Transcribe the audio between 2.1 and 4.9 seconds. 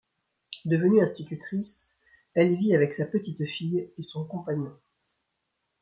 elle vit avec sa petite fille et son compagnon.